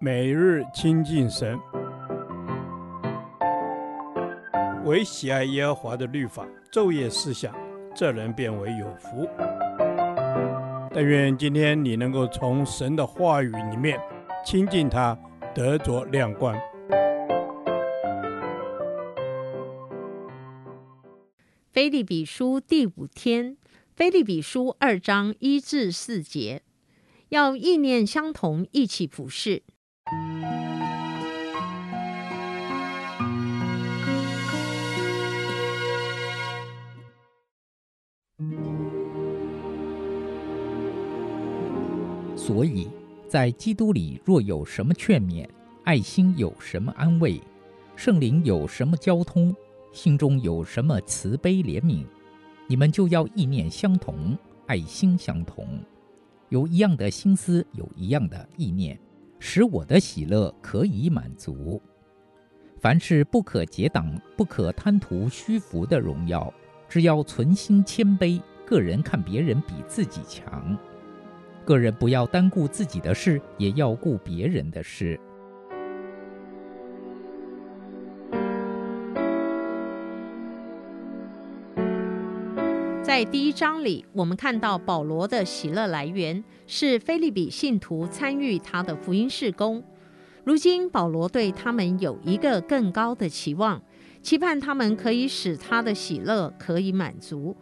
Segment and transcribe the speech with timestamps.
[0.00, 1.58] 每日亲近神，
[4.84, 7.54] 唯喜爱耶和华的律法，昼夜思想，
[7.94, 9.28] 这人便为有福。
[10.92, 14.00] 但愿今天你能够从神的话语里面
[14.44, 15.18] 亲近他，
[15.54, 16.56] 得着亮光。
[21.72, 23.56] 腓立比书第五天，
[23.96, 26.62] 腓立比书二章一至四节，
[27.30, 29.62] 要意念相同，一起服侍。
[42.36, 42.88] 所以，
[43.26, 45.48] 在基督里若有什么劝勉，
[45.84, 47.40] 爱心有什么安慰，
[47.96, 49.54] 圣灵有什么交通，
[49.92, 52.04] 心中有什么慈悲怜悯，
[52.66, 54.36] 你们就要意念相同，
[54.66, 55.66] 爱心相同，
[56.54, 58.96] 有一样的心思，有一样的意念。
[59.40, 61.82] 使我的喜乐可以满足。
[62.78, 66.54] 凡事不可结党，不可贪图虚浮的荣耀，
[66.88, 68.40] 只要存心谦卑。
[68.64, 70.78] 个人看别人比自己强，
[71.64, 75.18] 个人不要单顾自己的事，也要顾别人的事。
[83.14, 89.80] 在第一章里，我们看到保罗的喜乐来源是腓利比信徒参与他的福音事工。
[90.42, 93.80] 如今，保罗对他们有一个更高的期望，
[94.20, 97.56] 期盼他们可以使他的喜乐可以满足。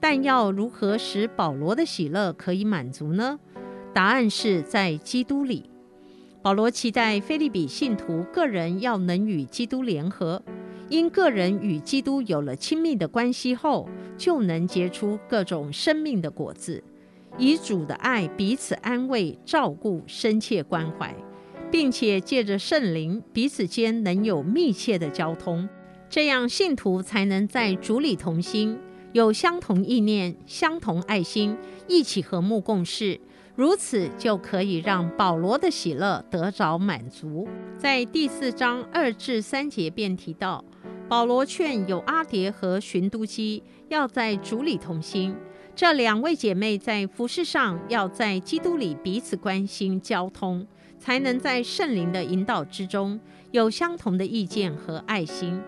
[0.00, 3.38] 但要如何使保罗的喜乐可以满足呢？
[3.92, 5.68] 答案是在基督里。
[6.40, 10.42] 保罗期待腓利比信徒个人要能与基督联合。
[10.88, 16.82] 因个人与基督有了亲密的关系后，就能结出各种生命的果子，
[17.38, 21.14] 以主的爱彼此安慰、照顾、深切关怀，
[21.70, 25.68] 并且借着圣灵彼此间能有密切的交通，
[26.08, 28.78] 这样信徒才能在主里同心，
[29.14, 33.20] 有相同意念、相同爱心，一起和睦共事。
[33.54, 37.46] 如此就可以让保罗的喜乐得着满足。
[37.78, 40.64] 在第四章二至三节便提到，
[41.08, 45.36] 保罗劝有阿迭和寻都基要在主里同心，
[45.76, 50.66] 这两位姐妹在服饰上要在基督里彼此关心交通，
[50.98, 53.20] 才能在圣灵的引导之中
[53.52, 55.62] 有相同的意见和爱心。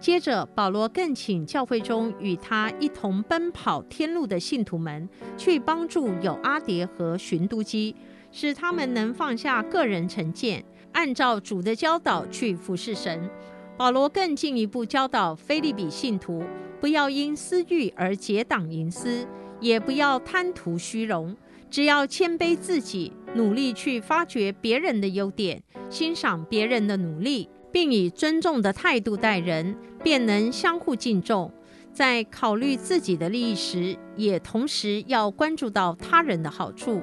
[0.00, 7.94] 接着，保罗更请教会中与他一同奔跑天路的信徒们，去帮助有阿迭和寻都基，
[8.30, 13.28] 使他们能放下个人成见，按照主的教导去服事神。
[13.76, 16.44] 保罗更进一步教导腓利比信徒，
[16.80, 19.26] 不要因私欲而结党营私，
[19.60, 21.36] 也不要贪图虚荣，
[21.68, 25.60] 只要谦卑自己，努力去发掘别人的优点，
[25.90, 27.48] 欣赏别人的努力。
[27.70, 31.52] 并以尊重的态度待人，便能相互敬重。
[31.92, 37.02] 在考虑自己的利益时，也同时要关注到他人的好处，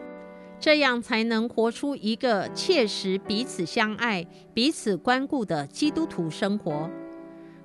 [0.59, 6.89] 这样才能活出一个切实彼此相爱、彼此关顾的基督徒生活。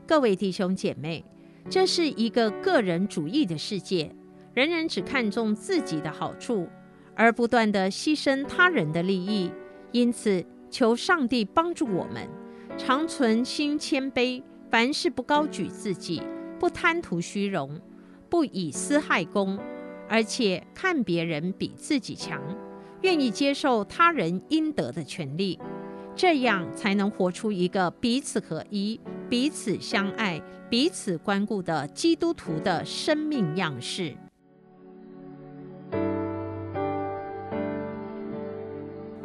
[0.06, 1.24] 各位弟兄姐妹，
[1.68, 4.10] 这是一个个人主义的世界，
[4.54, 6.66] 人人只看重自己的好处，
[7.14, 9.52] 而不断地牺牲他人的利益。
[9.92, 12.39] 因此，求上帝帮助我们。
[12.82, 16.22] 常存心谦卑，凡事不高举自己，
[16.58, 17.78] 不贪图虚荣，
[18.30, 19.58] 不以私害公，
[20.08, 22.42] 而且看别人比自己强，
[23.02, 25.60] 愿意接受他人应得的权利，
[26.16, 28.98] 这样才能活出一个彼此合一、
[29.28, 34.16] 彼此相爱、彼此关顾的基督徒的生命样式。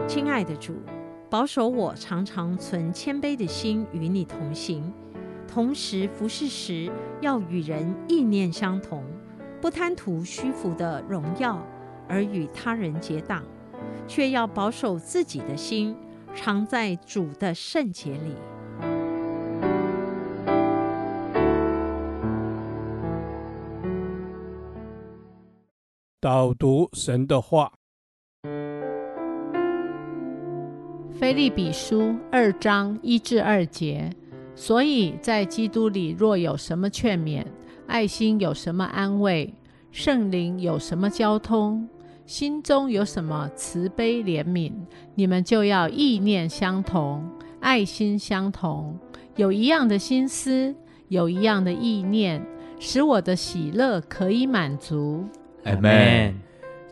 [0.06, 0.76] 亲爱的主。
[1.28, 4.94] 保守我常常存谦卑的心与你同行，
[5.48, 9.04] 同时服事时要与人意念相同，
[9.60, 11.62] 不贪图虚浮的荣耀
[12.08, 13.44] 而与他人结党，
[14.08, 15.96] 却要保守自己的心
[16.34, 18.36] 常在主的圣洁里。
[26.22, 27.74] 导读神的话。
[31.18, 34.10] 腓利比书二章一至二节，
[34.54, 37.46] 所以在基督里若有什么劝勉，
[37.88, 39.54] 爱心有什么安慰，
[39.92, 41.88] 圣灵有什么交通，
[42.26, 44.74] 心中有什么慈悲怜悯，
[45.16, 47.24] 你们就要意念相同，
[47.62, 49.00] 爱心相同，
[49.38, 50.76] 有一样的心思，
[51.08, 52.46] 有一样的意念，
[52.78, 55.24] 使我的喜乐可以满足。
[55.64, 56.38] 阿门。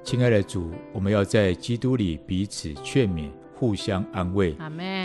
[0.02, 3.30] 亲爱的主，我们要在基督里彼此劝勉。
[3.63, 4.54] 互相安慰，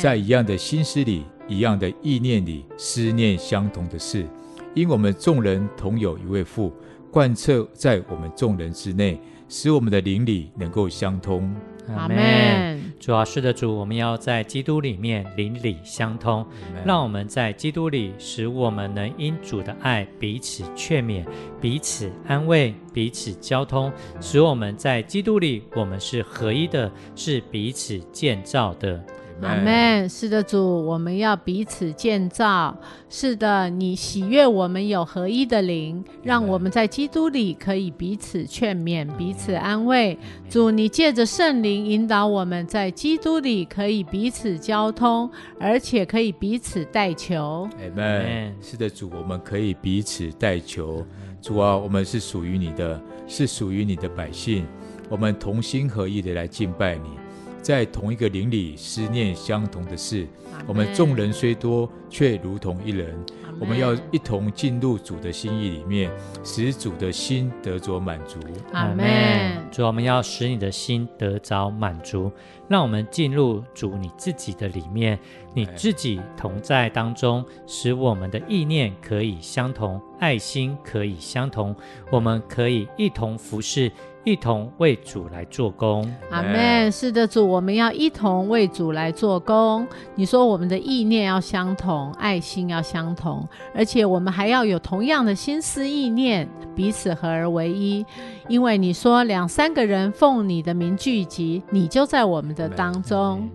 [0.01, 4.27] 在一样的心思里，一样的意念里，思念相同的事，
[4.75, 6.73] 因我们众人同有一位父，
[7.09, 11.55] 贯彻在我们众人之内，使我们的灵里能够相通。
[11.95, 12.79] 阿门。
[12.99, 16.45] 主啊，是的，主，我们要在基督里面邻里相通，
[16.85, 21.25] 让我们在基督里，使我们能因主的爱彼此劝勉、
[21.61, 29.01] 彼此安慰、彼此交通，使我们在基督里，我们是合一的，是彼此建造的。
[29.43, 30.09] 阿门。
[30.09, 32.77] 是的，主，我们要彼此建造。
[33.09, 40.19] 是的，你喜悦我们有合一的灵，让我们在基督里可以彼此劝勉、彼此安慰。
[40.51, 47.69] 主，你借着圣灵引导我们在基督里可以彼此交通，而且可以彼此代求。
[47.79, 48.55] 阿门。
[48.61, 51.07] 是的，主，我们可以彼此代求。
[51.41, 54.67] 主啊，我们是属于你的，是属于你的百姓，
[55.09, 57.11] 我们同心合意的来敬拜你。
[57.61, 60.27] 在同一个灵里思念相同的事，
[60.67, 63.15] 我们众人虽多，却如同一人。
[63.61, 66.09] 我们要一同进入主的心意里面，
[66.45, 68.39] 使主的心得着满足。
[68.73, 69.69] 阿门。
[69.73, 72.31] 主，我们要使你的心得着满足，
[72.69, 75.19] 让我们进入主你自己的里面，
[75.55, 81.75] 你自己同在当中，使我们的意念可以相同，爱心可以相同，
[82.13, 83.91] 我们可以一同服侍。
[84.29, 86.93] 一同为主来做工，阿门。
[86.93, 89.89] 是的，主，我们要一同为主来做工。
[90.15, 96.47] 你说我们的意念要相同，爱心要相同，而且我们还要有同样的心思意念，
[96.77, 98.05] 彼此合而为一。
[98.49, 103.49] 因为你说两三个人奉你的名聚集，你就在我们的当中。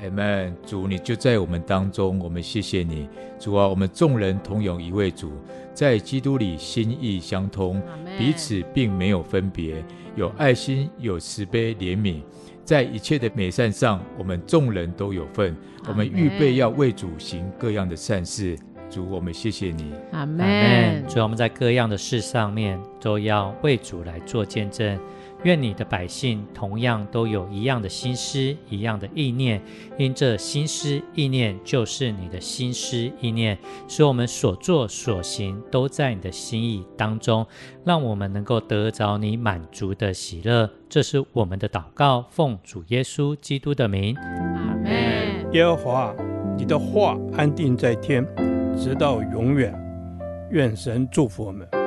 [0.00, 0.56] 阿门。
[0.64, 5.32] 主，你就在我们当中，我们谢谢你，主啊，我们众人同有一位主，
[5.74, 7.82] 在基督里心意相通，
[8.16, 9.84] 彼此并没有分别。
[10.20, 12.20] 有爱心，有慈悲怜悯，
[12.62, 15.56] 在一切的美善上，我们众人都有份。
[15.88, 18.54] 我们预备要为主行各样的善事。
[18.90, 19.94] 主，我们谢谢你。
[20.12, 21.02] 阿门。
[21.08, 24.98] 主，我们在各样的事上面都要为主来做见证。
[25.44, 29.60] 愿你的百姓同样都有一样的心思，一样的意念，
[29.96, 33.58] 因这心思意念就是你的心思意念，
[33.88, 37.46] 使我们所做所行都在你的心意当中，
[37.84, 40.68] 让我们能够得着你满足的喜乐。
[40.88, 45.52] 这是我们的祷告，奉主耶稣基督的名，阿门。
[45.52, 46.14] 耶和华，
[46.58, 48.26] 你的话安定在天，
[48.76, 49.74] 直到永远。
[50.50, 51.79] 愿神祝福我们。